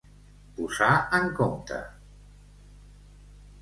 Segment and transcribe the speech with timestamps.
[0.59, 1.79] Posar en compte.